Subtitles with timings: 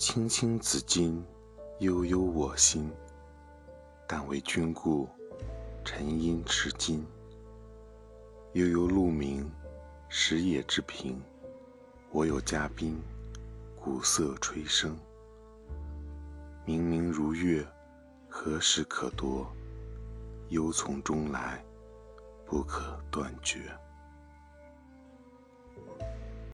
[0.00, 1.22] 青青子衿，
[1.80, 2.90] 悠悠我心。
[4.08, 5.06] 但为君故，
[5.84, 7.06] 沉吟至今。
[8.54, 9.52] 悠悠鹿鸣，
[10.08, 11.16] 食野之苹。
[12.12, 12.98] 我有嘉宾，
[13.78, 14.94] 鼓瑟吹笙。
[16.64, 17.62] 明明如月，
[18.26, 19.44] 何时可掇？
[20.48, 21.62] 忧从中来，
[22.46, 23.70] 不可断绝。